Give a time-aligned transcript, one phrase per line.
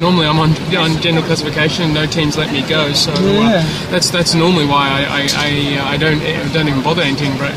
[0.00, 2.92] Normally, I'm on, on general classification, and no teams let me go.
[2.92, 7.02] So uh, that's that's normally why I I, I, I don't I don't even bother
[7.02, 7.50] entering bra-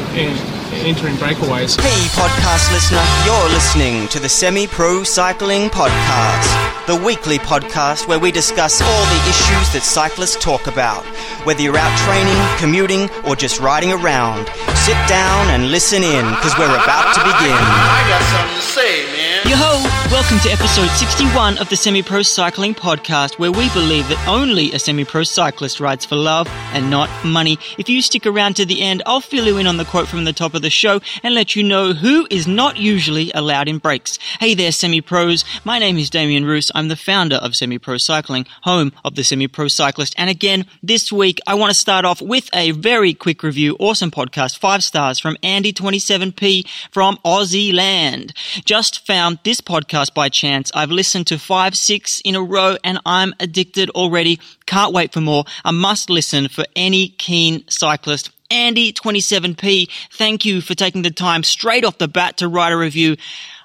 [0.82, 1.80] entering breakaways.
[1.80, 8.18] Hey, podcast listener, you're listening to the Semi Pro Cycling Podcast, the weekly podcast where
[8.18, 11.05] we discuss all the issues that cyclists talk about.
[11.46, 14.48] Whether you're out training, commuting, or just riding around,
[14.82, 17.54] sit down and listen in because we're about to begin.
[17.54, 19.11] I got something to say, man.
[19.46, 19.82] Yo ho!
[20.12, 24.72] Welcome to episode 61 of the Semi Pro Cycling Podcast, where we believe that only
[24.72, 27.58] a semi pro cyclist rides for love and not money.
[27.77, 30.26] If you stick around to the end, I'll fill you in on the quote from
[30.26, 33.80] the top of the show and let you know who is not usually allowed in
[33.80, 34.17] breaks.
[34.40, 35.44] Hey there, semi pros.
[35.66, 36.72] My name is Damien Roos.
[36.76, 40.14] I'm the founder of Semi Pro Cycling, home of the Semi Pro Cyclist.
[40.17, 43.76] And again, this week, I want to start off with a very quick review.
[43.80, 48.34] Awesome podcast, five stars from Andy27P from Aussie Land.
[48.66, 50.71] Just found this podcast by chance.
[50.73, 54.39] I've listened to five, six in a row and I'm addicted already.
[54.66, 55.45] Can't wait for more.
[55.66, 58.31] A must listen for any keen cyclist.
[58.52, 63.16] Andy27P, thank you for taking the time straight off the bat to write a review.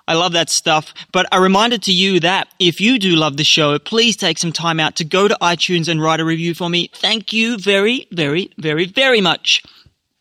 [0.08, 0.94] I love that stuff.
[1.10, 4.52] But a reminder to you that if you do love the show, please take some
[4.52, 6.90] time out to go to iTunes and write a review for me.
[6.94, 9.64] Thank you very, very, very, very much.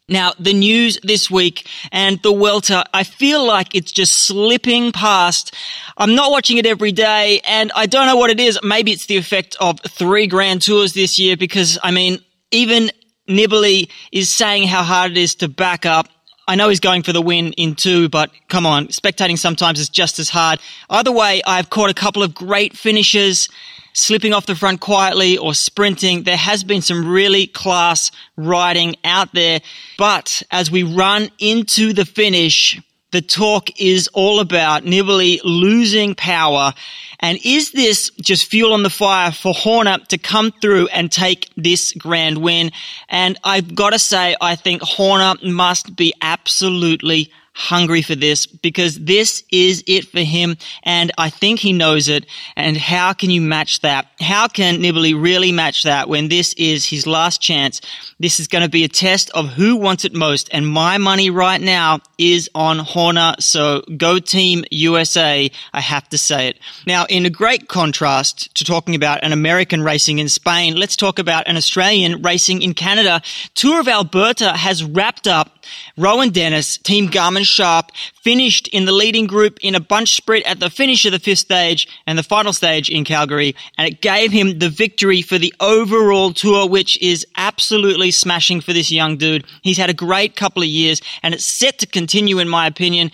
[0.08, 5.56] Now, the news this week and the Vuelta, I feel like it's just slipping past.
[5.98, 8.59] I'm not watching it every day and I don't know what it is.
[8.61, 12.20] Maybe it's the effect of three grand tours this year because, I mean,
[12.52, 12.92] even
[13.28, 16.08] Nibali is saying how hard it is to back up.
[16.48, 19.90] I know he's going for the win in two, but come on, spectating sometimes is
[19.90, 20.60] just as hard.
[20.90, 23.50] Either way, I've caught a couple of great finishes
[23.94, 26.23] slipping off the front quietly or sprinting.
[26.23, 29.62] There has been some really class riding out there.
[29.98, 32.80] But as we run into the finish,
[33.16, 36.73] the talk is all about Nibali losing power.
[37.21, 41.49] And is this just fuel on the fire for Horner to come through and take
[41.55, 42.73] this grand win?
[43.08, 48.99] And I've got to say, I think Horner must be absolutely hungry for this because
[48.99, 52.26] this is it for him and I think he knows it.
[52.58, 54.08] And how can you match that?
[54.20, 57.80] How can Nibali really match that when this is his last chance?
[58.20, 60.49] This is going to be a test of who wants it most.
[60.52, 63.36] And my money right now is on Horner.
[63.39, 65.49] So go team USA.
[65.73, 66.60] I have to say it.
[66.86, 71.20] Now, in a great contrast to talking about an American racing in Spain, let's talk
[71.20, 73.22] about an Australian racing in Canada.
[73.54, 75.52] Tour of Alberta has wrapped up.
[75.98, 77.92] Rohan Dennis, Team Garmin Sharp,
[78.22, 81.39] finished in the leading group in a bunch sprint at the finish of the fifth
[81.39, 83.56] stage and the final stage in Calgary.
[83.78, 88.73] And it gave him the victory for the overall tour, which is absolutely smashing for
[88.73, 89.45] this young dude.
[89.61, 93.11] He's had a great couple of years and it's set to continue in my opinion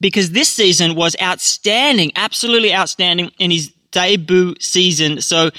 [0.00, 5.20] because this season was outstanding, absolutely outstanding in his debut season.
[5.20, 5.50] So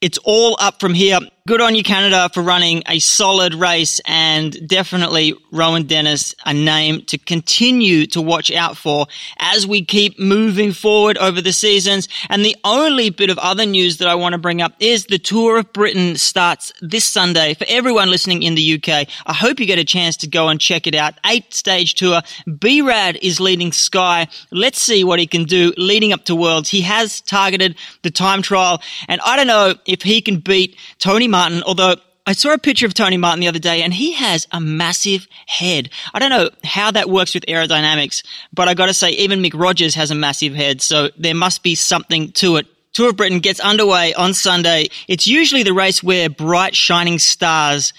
[0.00, 1.20] it's all up from here.
[1.46, 7.02] Good on you, Canada, for running a solid race and definitely Rohan Dennis, a name
[7.08, 12.08] to continue to watch out for as we keep moving forward over the seasons.
[12.30, 15.18] And the only bit of other news that I want to bring up is the
[15.18, 19.06] Tour of Britain starts this Sunday for everyone listening in the UK.
[19.26, 21.12] I hope you get a chance to go and check it out.
[21.26, 22.22] Eight stage tour.
[22.58, 24.28] B-Rad is leading Sky.
[24.50, 26.70] Let's see what he can do leading up to Worlds.
[26.70, 31.28] He has targeted the time trial and I don't know if he can beat Tony
[31.34, 31.96] Martin, although
[32.28, 35.26] I saw a picture of Tony Martin the other day and he has a massive
[35.46, 35.90] head.
[36.14, 39.96] I don't know how that works with aerodynamics, but I gotta say, even Mick Rogers
[39.96, 42.68] has a massive head, so there must be something to it.
[42.92, 44.86] Tour of Britain gets underway on Sunday.
[45.08, 47.92] It's usually the race where bright shining stars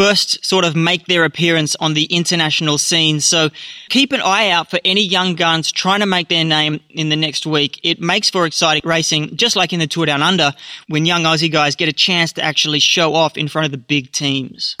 [0.00, 3.20] first sort of make their appearance on the international scene.
[3.20, 3.50] So
[3.90, 7.16] keep an eye out for any young guns trying to make their name in the
[7.16, 7.78] next week.
[7.82, 10.54] It makes for exciting racing, just like in the Tour Down Under,
[10.88, 13.78] when young Aussie guys get a chance to actually show off in front of the
[13.78, 14.74] big teams.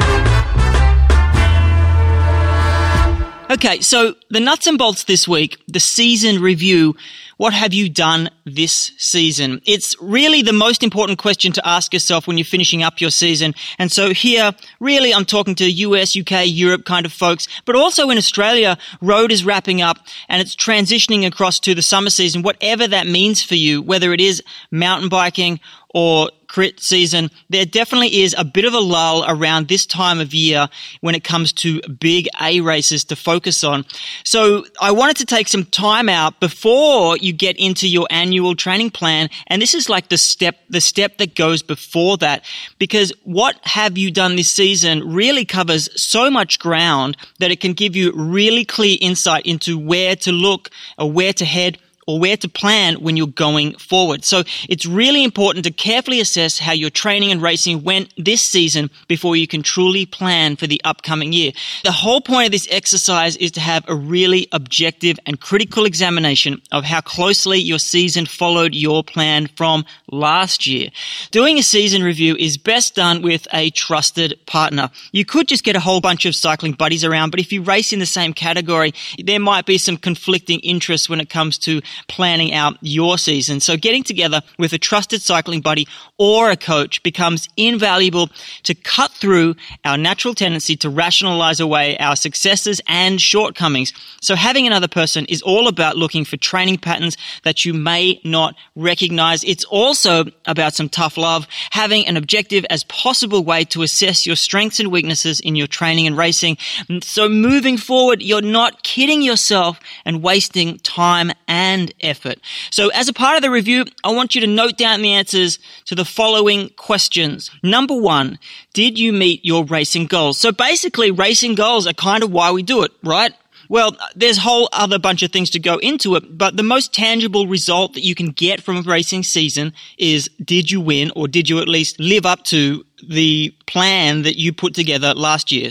[3.50, 6.94] Okay, so the nuts and bolts this week, the season review.
[7.36, 9.60] What have you done this season?
[9.64, 13.54] It's really the most important question to ask yourself when you're finishing up your season.
[13.80, 18.08] And so here, really, I'm talking to US, UK, Europe kind of folks, but also
[18.10, 19.98] in Australia, road is wrapping up
[20.28, 24.20] and it's transitioning across to the summer season, whatever that means for you, whether it
[24.20, 25.58] is mountain biking
[25.92, 30.34] or crit season, there definitely is a bit of a lull around this time of
[30.34, 30.68] year
[31.00, 33.84] when it comes to big A races to focus on.
[34.24, 38.90] So I wanted to take some time out before you get into your annual training
[38.90, 39.30] plan.
[39.46, 42.44] And this is like the step, the step that goes before that.
[42.80, 47.74] Because what have you done this season really covers so much ground that it can
[47.74, 52.36] give you really clear insight into where to look or where to head or where
[52.36, 54.24] to plan when you're going forward.
[54.24, 58.90] So it's really important to carefully assess how your training and racing went this season
[59.08, 61.52] before you can truly plan for the upcoming year.
[61.84, 66.60] The whole point of this exercise is to have a really objective and critical examination
[66.72, 70.90] of how closely your season followed your plan from last year.
[71.30, 74.90] Doing a season review is best done with a trusted partner.
[75.12, 77.92] You could just get a whole bunch of cycling buddies around, but if you race
[77.92, 82.52] in the same category, there might be some conflicting interests when it comes to planning
[82.52, 83.60] out your season.
[83.60, 85.86] So getting together with a trusted cycling buddy
[86.18, 88.28] or a coach becomes invaluable
[88.64, 93.92] to cut through our natural tendency to rationalize away our successes and shortcomings.
[94.20, 98.54] So having another person is all about looking for training patterns that you may not
[98.76, 99.44] recognize.
[99.44, 104.36] It's also about some tough love, having an objective as possible way to assess your
[104.36, 106.56] strengths and weaknesses in your training and racing.
[107.02, 111.32] So moving forward, you're not kidding yourself and wasting time
[111.80, 112.38] and effort.
[112.70, 115.58] So as a part of the review, I want you to note down the answers
[115.86, 117.50] to the following questions.
[117.62, 118.38] Number one,
[118.72, 120.38] did you meet your racing goals?
[120.38, 123.32] So basically, racing goals are kind of why we do it, right?
[123.68, 126.92] Well, there's a whole other bunch of things to go into it, but the most
[126.92, 131.28] tangible result that you can get from a racing season is did you win or
[131.28, 135.70] did you at least live up to the plan that you put together last year?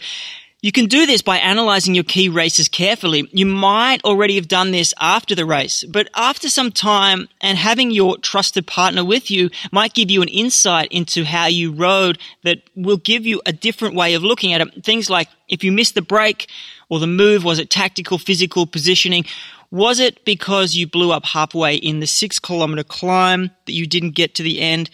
[0.62, 3.30] You can do this by analyzing your key races carefully.
[3.32, 7.92] You might already have done this after the race, but after some time and having
[7.92, 12.62] your trusted partner with you might give you an insight into how you rode that
[12.76, 14.84] will give you a different way of looking at it.
[14.84, 16.50] Things like if you missed the break
[16.90, 19.24] or the move, was it tactical, physical positioning?
[19.72, 24.12] Was it because you blew up halfway in the six kilometer climb that you didn't
[24.12, 24.90] get to the end?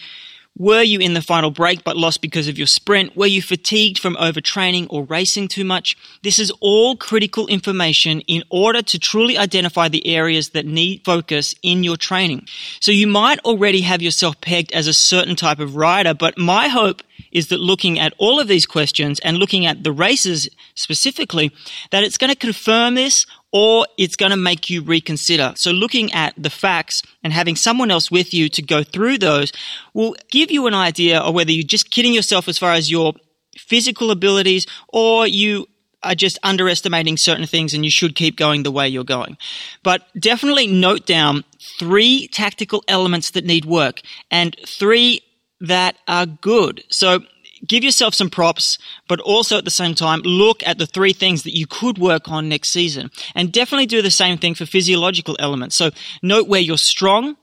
[0.58, 3.18] Were you in the final break but lost because of your sprint?
[3.18, 5.98] Were you fatigued from overtraining or racing too much?
[6.24, 11.56] This is all critical information in order to truly identify the areas that need focus
[11.62, 12.48] in your training.
[12.80, 16.70] So you might already have yourself pegged as a certain type of rider, but my
[16.70, 17.04] hope
[17.34, 21.52] is that looking at all of these questions and looking at the races specifically,
[21.92, 23.26] that it's going to confirm this
[23.58, 25.54] or it's going to make you reconsider.
[25.56, 29.54] So looking at the facts and having someone else with you to go through those
[29.94, 33.14] will give you an idea of whether you're just kidding yourself as far as your
[33.58, 35.68] physical abilities or you
[36.04, 39.38] are just underestimating certain things and you should keep going the way you're going.
[39.84, 41.46] But definitely note down
[41.80, 45.22] three tactical elements that need work and three
[45.62, 46.84] that are good.
[46.90, 47.22] So
[47.68, 48.78] give yourself some props,
[49.08, 52.30] but also at the same time, look at the three things that you could work
[52.30, 53.12] on next season.
[53.34, 55.76] And definitely do the same thing for physiological elements.
[55.76, 55.92] So
[56.22, 57.38] note where you're strong,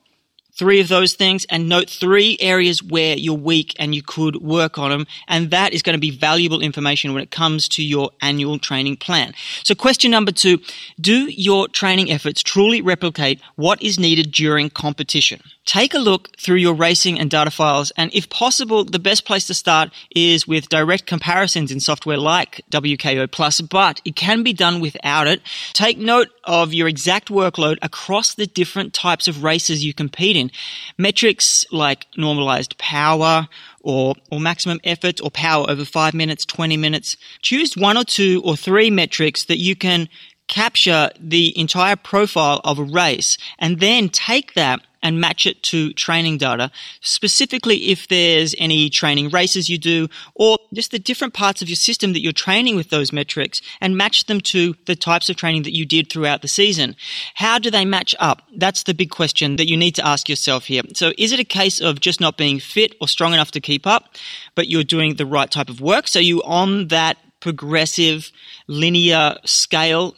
[0.55, 4.79] three of those things and note three areas where you're weak and you could work
[4.79, 5.07] on them.
[5.29, 8.99] And that is going to be valuable information when it comes to your annual training
[8.99, 9.33] plan.
[9.65, 10.61] So question number two,
[11.01, 15.41] do your training efforts truly replicate what is needed during competition?
[15.65, 19.47] Take a look through your racing and data files, and if possible, the best place
[19.47, 24.53] to start is with direct comparisons in software like WKO Plus, but it can be
[24.53, 25.41] done without it.
[25.73, 30.51] Take note of your exact workload across the different types of races you compete in.
[30.99, 33.47] Metrics like normalized power,
[33.83, 37.17] or, or maximum effort or power over five minutes, 20 minutes.
[37.41, 40.09] Choose one or two or three metrics that you can
[40.49, 45.93] capture the entire profile of a race and then take that and match it to
[45.95, 46.71] training data,
[47.01, 51.77] specifically if there's any training races you do or just the different parts of your
[51.77, 55.63] system that you're training with those metrics and match them to the types of training
[55.63, 56.95] that you did throughout the season.
[57.35, 58.43] How do they match up?
[58.57, 60.83] That's the big question that you need to ask yourself here.
[60.95, 63.87] So is it a case of just not being fit or strong enough to keep
[63.87, 64.17] up,
[64.55, 66.07] but you're doing the right type of work?
[66.09, 68.31] So you on that progressive
[68.69, 70.15] linear scale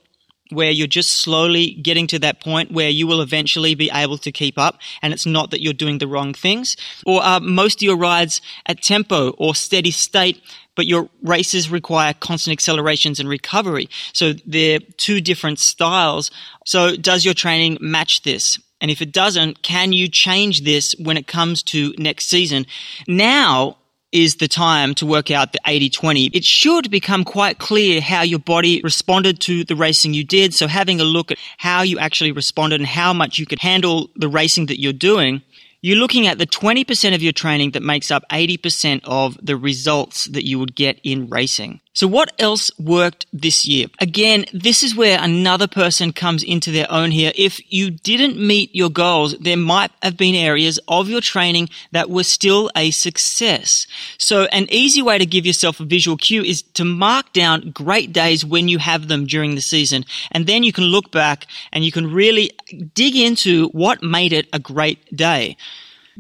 [0.50, 4.30] where you're just slowly getting to that point where you will eventually be able to
[4.30, 6.76] keep up and it's not that you're doing the wrong things?
[7.06, 10.42] Or are most of your rides at tempo or steady state,
[10.74, 13.88] but your races require constant accelerations and recovery?
[14.12, 16.30] So they're two different styles.
[16.66, 18.58] So does your training match this?
[18.80, 22.66] And if it doesn't, can you change this when it comes to next season?
[23.08, 23.78] Now
[24.14, 26.30] is the time to work out the 80-20.
[26.32, 30.54] It should become quite clear how your body responded to the racing you did.
[30.54, 34.10] So having a look at how you actually responded and how much you could handle
[34.14, 35.42] the racing that you're doing,
[35.82, 40.26] you're looking at the 20% of your training that makes up 80% of the results
[40.26, 41.80] that you would get in racing.
[41.94, 43.86] So what else worked this year?
[44.00, 47.30] Again, this is where another person comes into their own here.
[47.36, 52.10] If you didn't meet your goals, there might have been areas of your training that
[52.10, 53.86] were still a success.
[54.18, 58.12] So an easy way to give yourself a visual cue is to mark down great
[58.12, 60.04] days when you have them during the season.
[60.32, 62.50] And then you can look back and you can really
[62.94, 65.56] dig into what made it a great day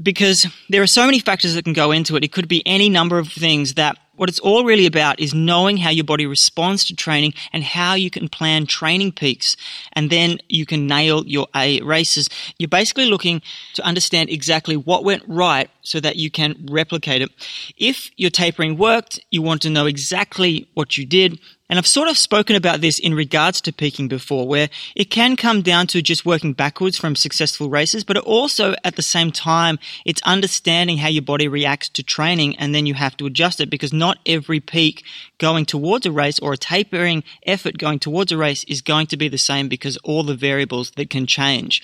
[0.00, 2.24] because there are so many factors that can go into it.
[2.24, 5.76] It could be any number of things that what it's all really about is knowing
[5.76, 9.56] how your body responds to training and how you can plan training peaks.
[9.92, 12.28] And then you can nail your A races.
[12.58, 13.42] You're basically looking
[13.74, 17.30] to understand exactly what went right so that you can replicate it.
[17.76, 21.38] If your tapering worked, you want to know exactly what you did
[21.70, 25.34] and I've sort of spoken about this in regards to peaking before, where it can
[25.34, 29.78] come down to just working backwards from successful races, but also at the same time,
[30.04, 33.70] it's understanding how your body reacts to training and then you have to adjust it
[33.70, 35.04] because not every peak
[35.38, 39.16] going towards a race or a tapering effort going towards a race is going to
[39.16, 41.82] be the same because all the variables that can change.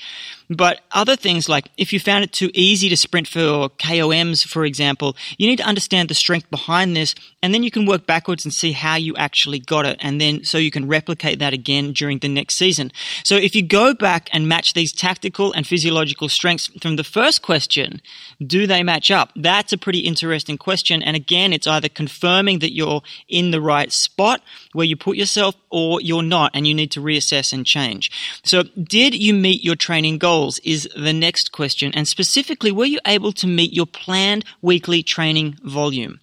[0.50, 4.64] But other things like if you found it too easy to sprint for KOMs, for
[4.64, 8.44] example, you need to understand the strength behind this and then you can work backwards
[8.44, 9.96] and see how you actually got it.
[10.00, 12.90] And then so you can replicate that again during the next season.
[13.22, 17.42] So if you go back and match these tactical and physiological strengths from the first
[17.42, 18.02] question,
[18.44, 19.30] do they match up?
[19.36, 21.00] That's a pretty interesting question.
[21.00, 24.42] And again, it's either confirming that you're in the right spot
[24.72, 28.10] where you put yourself or you're not and you need to reassess and change.
[28.42, 31.92] So did you meet your training goals is the next question.
[31.94, 36.20] And specifically, were you able to meet your planned weekly training volume?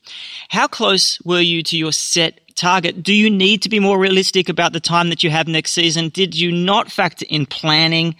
[0.50, 3.04] How close were you to your set target?
[3.04, 6.10] Do you need to be more realistic about the time that you have next season?
[6.10, 8.16] Did you not factor in planning?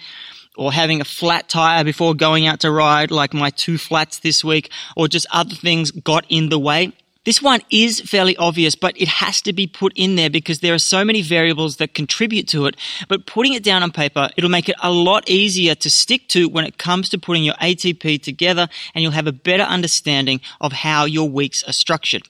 [0.58, 4.44] or having a flat tire before going out to ride, like my two flats this
[4.44, 6.92] week, or just other things got in the way.
[7.28, 10.74] This one is fairly obvious, but it has to be put in there because there
[10.74, 12.78] are so many variables that contribute to it.
[13.10, 16.48] But putting it down on paper, it'll make it a lot easier to stick to
[16.48, 20.72] when it comes to putting your ATP together and you'll have a better understanding of
[20.72, 22.24] how your weeks are structured.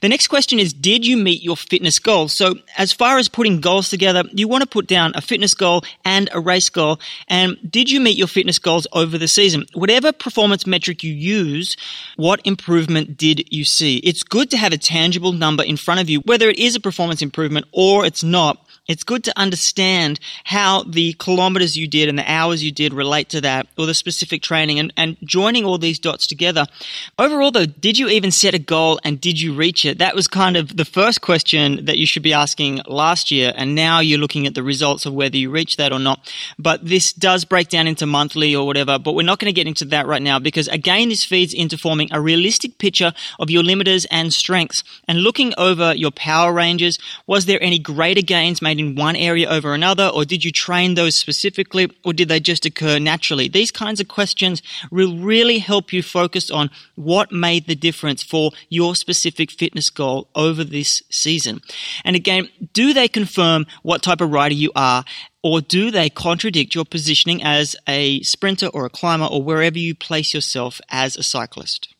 [0.00, 2.32] The next question is, did you meet your fitness goals?
[2.32, 5.84] So as far as putting goals together, you want to put down a fitness goal
[6.04, 6.98] and a race goal.
[7.28, 9.66] And did you meet your fitness goals over the season?
[9.74, 11.76] Whatever performance metric you use,
[12.16, 13.98] what improvement did you see?
[13.98, 16.74] It's good good to have a tangible number in front of you, whether it is
[16.74, 18.56] a performance improvement or it's not.
[18.88, 23.28] It's good to understand how the kilometers you did and the hours you did relate
[23.28, 26.66] to that or the specific training and, and joining all these dots together.
[27.18, 29.98] Overall though, did you even set a goal and did you reach it?
[29.98, 33.52] That was kind of the first question that you should be asking last year.
[33.54, 36.32] And now you're looking at the results of whether you reached that or not.
[36.58, 39.68] But this does break down into monthly or whatever, but we're not going to get
[39.68, 43.62] into that right now because again, this feeds into forming a realistic picture of your
[43.62, 46.98] limiters and strengths and looking over your power ranges.
[47.26, 50.94] Was there any greater gains made in one area over another, or did you train
[50.94, 53.48] those specifically, or did they just occur naturally?
[53.48, 58.52] These kinds of questions will really help you focus on what made the difference for
[58.68, 61.60] your specific fitness goal over this season.
[62.04, 65.04] And again, do they confirm what type of rider you are?
[65.42, 69.94] Or do they contradict your positioning as a sprinter or a climber or wherever you
[69.94, 71.94] place yourself as a cyclist?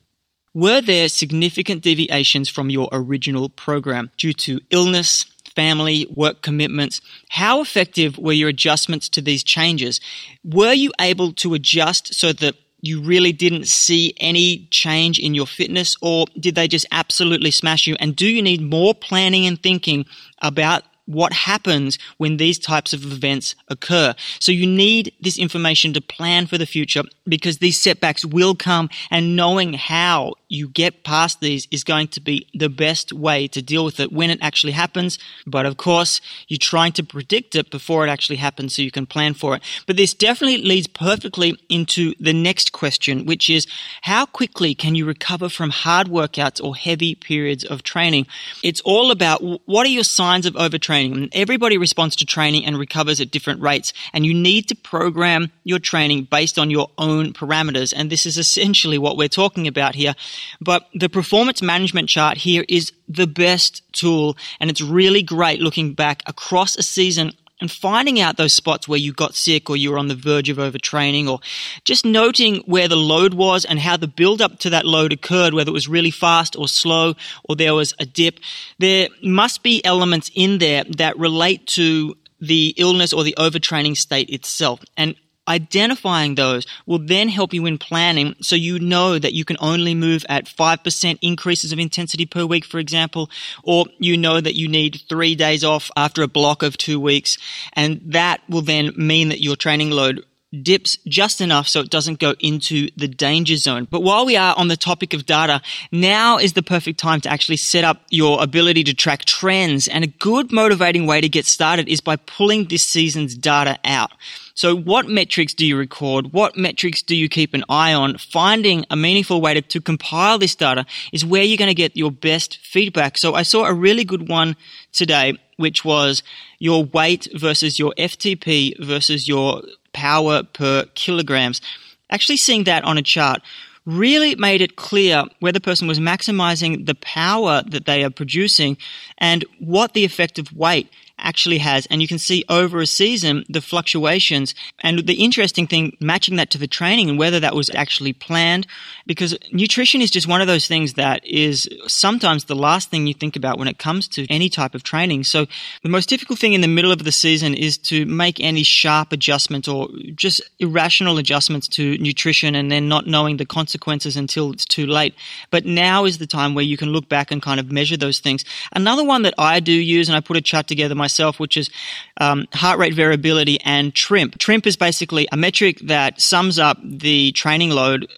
[0.53, 7.01] Were there significant deviations from your original program due to illness, family, work commitments.
[7.29, 10.01] How effective were your adjustments to these changes?
[10.45, 15.47] Were you able to adjust so that you really didn't see any change in your
[15.47, 17.97] fitness or did they just absolutely smash you?
[18.01, 20.07] And do you need more planning and thinking
[20.41, 24.15] about what happens when these types of events occur.
[24.39, 28.89] So you need this information to plan for the future because these setbacks will come
[29.11, 33.63] and knowing how you get past these is going to be the best way to
[33.63, 35.19] deal with it when it actually happens.
[35.47, 39.07] But of course, you're trying to predict it before it actually happens so you can
[39.07, 39.63] plan for it.
[39.87, 43.67] But this definitely leads perfectly into the next question, which is
[44.03, 48.27] how quickly can you recover from hard workouts or heavy periods of training?
[48.65, 51.29] It's all about what are your signs of overtraining?
[51.33, 55.79] Everybody responds to training and recovers at different rates, and you need to program your
[55.79, 57.95] training based on your own parameters.
[57.97, 60.15] And this is essentially what we're talking about here.
[60.61, 65.95] But the performance management chart here is the best tool and it's really great looking
[65.95, 69.91] back across a season and finding out those spots where you got sick or you
[69.91, 71.41] were on the verge of overtraining or
[71.85, 75.55] just noting where the load was and how the build up to that load occurred,
[75.55, 78.41] whether it was really fast or slow or there was a dip.
[78.79, 84.31] There must be elements in there that relate to the illness or the overtraining state
[84.31, 84.83] itself.
[84.97, 85.15] And
[85.51, 89.95] identifying those will then help you in planning so you know that you can only
[89.95, 93.29] move at 5% increases of intensity per week, for example,
[93.65, 97.37] or you know that you need three days off after a block of two weeks.
[97.73, 100.25] And that will then mean that your training load
[100.63, 103.87] dips just enough so it doesn't go into the danger zone.
[103.89, 107.31] But while we are on the topic of data, now is the perfect time to
[107.31, 109.87] actually set up your ability to track trends.
[109.87, 114.11] And a good motivating way to get started is by pulling this season's data out.
[114.61, 116.35] So what metrics do you record?
[116.35, 118.19] What metrics do you keep an eye on?
[118.19, 121.97] Finding a meaningful way to, to compile this data is where you're going to get
[121.97, 123.17] your best feedback.
[123.17, 124.57] So I saw a really good one
[124.93, 126.23] today, which was
[126.59, 129.63] your weight versus your FTP versus your
[129.95, 131.63] power per kilograms.
[132.11, 133.41] Actually seeing that on a chart
[133.87, 138.77] really made it clear where the person was maximizing the power that they are producing
[139.17, 140.91] and what the effective weight
[141.21, 141.87] actually has.
[141.87, 144.55] And you can see over a season the fluctuations.
[144.81, 148.67] And the interesting thing, matching that to the training and whether that was actually planned,
[149.07, 153.15] because nutrition is just one of those things that is sometimes the last thing you
[153.15, 155.25] think about when it comes to any type of training.
[155.25, 155.47] So
[155.83, 159.13] the most difficult thing in the middle of the season is to make any sharp
[159.13, 164.65] adjustments or just irrational adjustments to nutrition and then not knowing the consequences until it's
[164.65, 165.15] too late.
[165.51, 168.21] But now is the time where you can look back and kind of measure those
[168.21, 168.45] things.
[168.73, 171.57] Another one that I do use, and I put a chart together myself myself, which
[171.57, 171.71] is
[172.19, 174.39] um, heart rate variability and TRIMP.
[174.39, 178.09] TRIMP is basically a metric that sums up the training load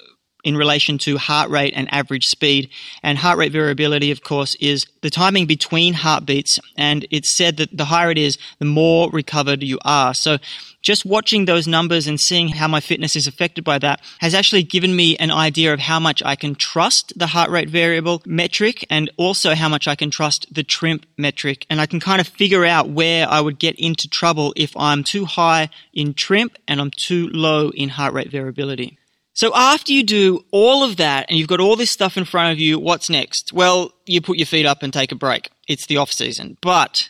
[0.45, 2.71] in relation to heart rate and average speed.
[3.03, 6.59] And heart rate variability, of course, is the timing between heartbeats.
[6.77, 10.15] And it's said that the higher it is, the more recovered you are.
[10.15, 10.39] So
[10.83, 14.65] just watching those numbers and seeing how my fitness is affected by that has actually
[14.65, 18.85] given me an idea of how much I can trust the heart rate variable metric
[18.91, 21.67] and also how much I can trust the TRIMP metric.
[21.71, 25.05] And I can kind of figure out where I would get into trouble if I'm
[25.05, 28.99] too high in TRIMP and I'm too low in heart rate variability.
[29.35, 32.53] So after you do all of that and you've got all this stuff in front
[32.53, 33.53] of you, what's next?
[33.53, 35.51] Well, you put your feet up and take a break.
[35.67, 36.59] It's the off season.
[36.61, 37.09] But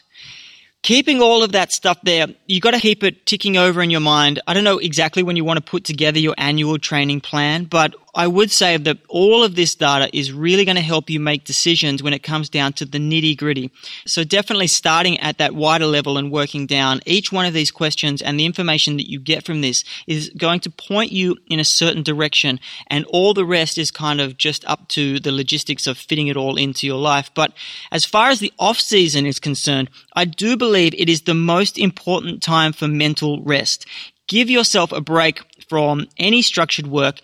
[0.83, 4.01] keeping all of that stuff there, you've got to keep it ticking over in your
[4.01, 4.41] mind.
[4.47, 7.95] I don't know exactly when you want to put together your annual training plan, but
[8.15, 11.45] I would say that all of this data is really going to help you make
[11.45, 13.71] decisions when it comes down to the nitty gritty.
[14.07, 18.21] So definitely starting at that wider level and working down each one of these questions
[18.21, 21.65] and the information that you get from this is going to point you in a
[21.65, 25.97] certain direction and all the rest is kind of just up to the logistics of
[25.97, 27.31] fitting it all into your life.
[27.35, 27.55] But
[27.91, 31.79] as far as the off season is concerned, I do believe it is the most
[31.79, 33.87] important time for mental rest.
[34.29, 37.21] Give yourself a break from any structured work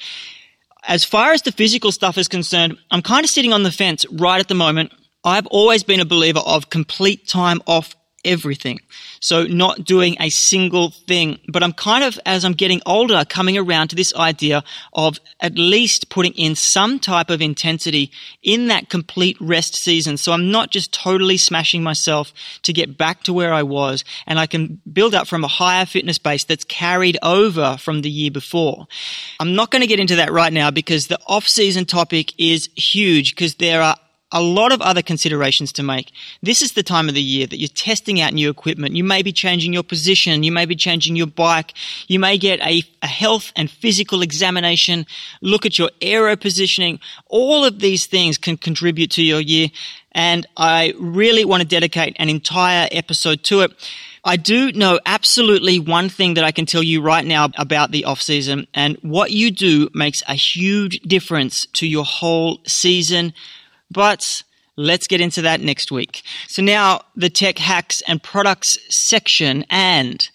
[0.89, 4.07] as far as the physical stuff is concerned, I'm kind of sitting on the fence
[4.11, 4.93] right at the moment.
[5.23, 7.95] I've always been a believer of complete time off
[8.29, 8.81] everything.
[9.21, 11.41] So not doing a single thing.
[11.49, 14.63] But I'm kind of, as I'm getting older, coming around to this idea
[14.93, 18.13] of at least putting in some type of intensity
[18.43, 20.17] in that complete rest season.
[20.17, 24.39] So I'm not just totally smashing myself to get back to where I was and
[24.39, 28.31] I can build up from a higher fitness base that's carried over from the year
[28.31, 28.87] before.
[29.41, 32.69] I'm not going to get into that right now because the off season topic is
[32.77, 33.97] huge because there are
[34.31, 36.13] a lot of other considerations to make.
[36.43, 38.95] This is the time of the year that you're testing out new equipment.
[38.95, 40.43] You may be changing your position.
[40.43, 41.73] You may be changing your bike.
[42.09, 45.07] You may get a, a, health and physical examination.
[45.41, 47.01] Look at your aero positioning.
[47.29, 49.69] All of these things can contribute to your year.
[50.13, 53.73] And I really want to dedicate an entire episode to it.
[54.25, 58.05] I do know absolutely one thing that I can tell you right now about the
[58.05, 63.33] off season and what you do makes a huge difference to your whole season
[63.91, 64.43] but
[64.77, 66.23] let's get into that next week.
[66.47, 70.29] So now the tech hacks and products section and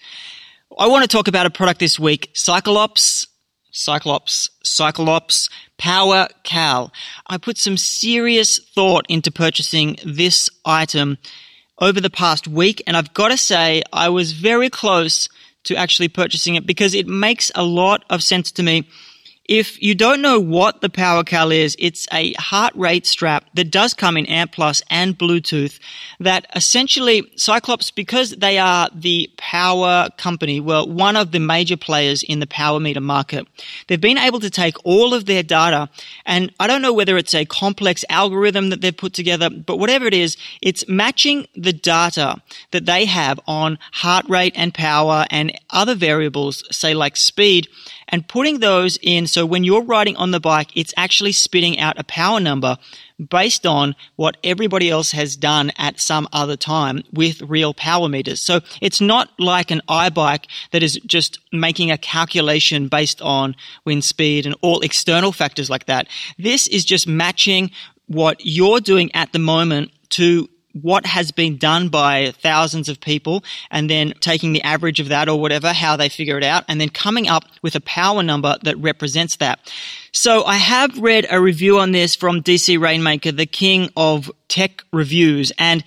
[0.77, 3.27] I want to talk about a product this week, CycleOps,
[3.73, 6.91] CycleOps, Cyclops Power Cal.
[7.27, 11.17] I put some serious thought into purchasing this item
[11.79, 15.29] over the past week and I've got to say I was very close
[15.65, 18.87] to actually purchasing it because it makes a lot of sense to me
[19.45, 23.93] if you don't know what the PowerCal is, it's a heart rate strap that does
[23.93, 25.79] come in ANT Plus and Bluetooth
[26.21, 32.23] that essentially CycleOps, because they are the power company, well, one of the major players
[32.23, 33.45] in the power meter market,
[33.87, 35.89] they've been able to take all of their data.
[36.25, 40.07] And I don't know whether it's a complex algorithm that they've put together, but whatever
[40.07, 45.51] it is, it's matching the data that they have on heart rate and power and
[45.69, 47.67] other variables, say like speed,
[48.13, 49.25] and putting those in.
[49.25, 52.77] So when you're riding on the bike, it's actually spitting out a power number
[53.31, 58.39] based on what everybody else has done at some other time with real power meters.
[58.39, 64.03] So it's not like an iBike that is just making a calculation based on wind
[64.03, 66.07] speed and all external factors like that.
[66.37, 67.71] This is just matching
[68.05, 73.43] what you're doing at the moment to what has been done by thousands of people
[73.71, 76.81] and then taking the average of that or whatever, how they figure it out, and
[76.81, 79.71] then coming up with a power number that represents that.
[80.11, 84.83] So I have read a review on this from DC Rainmaker, the king of tech
[84.91, 85.83] reviews, and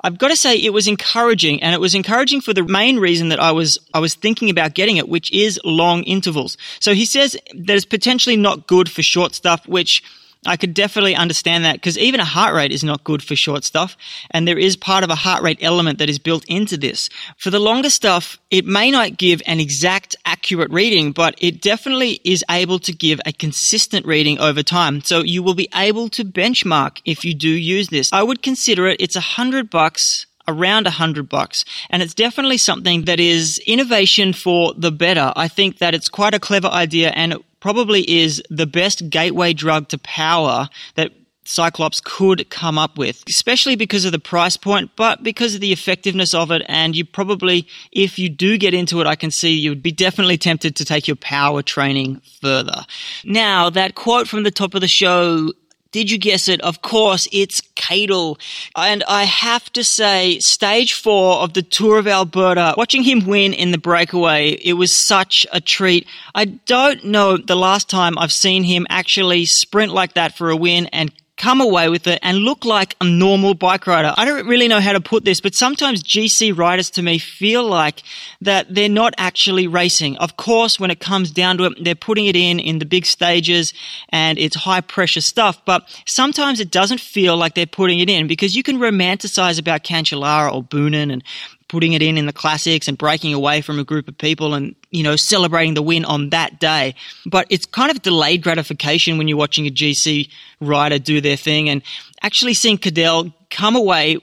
[0.00, 3.30] I've got to say it was encouraging and it was encouraging for the main reason
[3.30, 6.56] that I was I was thinking about getting it which is long intervals.
[6.78, 10.02] So he says that it's potentially not good for short stuff which
[10.46, 13.64] I could definitely understand that because even a heart rate is not good for short
[13.64, 13.96] stuff.
[14.30, 17.08] And there is part of a heart rate element that is built into this.
[17.36, 22.20] For the longer stuff, it may not give an exact accurate reading, but it definitely
[22.24, 25.02] is able to give a consistent reading over time.
[25.02, 28.12] So you will be able to benchmark if you do use this.
[28.12, 31.64] I would consider it, it's a hundred bucks around a hundred bucks.
[31.90, 35.32] And it's definitely something that is innovation for the better.
[35.36, 39.88] I think that it's quite a clever idea and probably is the best gateway drug
[39.88, 41.12] to power that
[41.48, 45.72] CycleOps could come up with, especially because of the price point, but because of the
[45.72, 46.62] effectiveness of it.
[46.68, 49.90] And you probably, if you do get into it, I can see you would be
[49.90, 52.84] definitely tempted to take your power training further.
[53.24, 55.52] Now, that quote from the top of the show
[55.90, 56.60] did you guess it?
[56.60, 58.38] Of course, it's Cadel.
[58.76, 63.54] And I have to say, stage four of the Tour of Alberta, watching him win
[63.54, 66.06] in the breakaway, it was such a treat.
[66.34, 70.56] I don't know the last time I've seen him actually sprint like that for a
[70.56, 74.12] win and come away with it and look like a normal bike rider.
[74.16, 77.64] I don't really know how to put this, but sometimes GC riders to me feel
[77.64, 78.02] like
[78.40, 80.16] that they're not actually racing.
[80.18, 83.06] Of course, when it comes down to it, they're putting it in in the big
[83.06, 83.72] stages
[84.10, 88.26] and it's high pressure stuff, but sometimes it doesn't feel like they're putting it in
[88.26, 91.22] because you can romanticize about Cancellara or Boonen and
[91.68, 94.74] putting it in in the classics and breaking away from a group of people and,
[94.90, 96.94] you know, celebrating the win on that day.
[97.26, 101.68] But it's kind of delayed gratification when you're watching a GC rider do their thing
[101.68, 101.82] and
[102.22, 104.18] actually seeing Cadel come away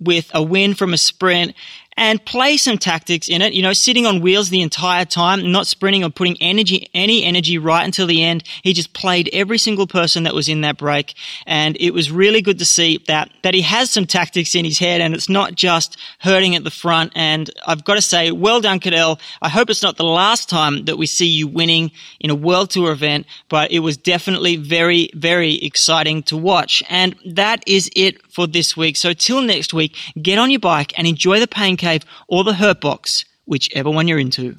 [0.00, 1.54] with a win from a sprint
[1.98, 3.52] and play some tactics in it.
[3.52, 7.58] You know, sitting on wheels the entire time, not sprinting or putting energy, any energy
[7.58, 8.44] right until the end.
[8.62, 11.14] He just played every single person that was in that break.
[11.44, 14.78] And it was really good to see that, that he has some tactics in his
[14.78, 17.12] head and it's not just hurting at the front.
[17.16, 19.18] And I've got to say, well done, Cadel.
[19.42, 22.70] I hope it's not the last time that we see you winning in a World
[22.70, 26.80] Tour event, but it was definitely very, very exciting to watch.
[26.88, 28.96] And that is it for this week.
[28.96, 32.54] So till next week, get on your bike and enjoy the pain cave or the
[32.54, 34.54] hurt box, whichever one you're into.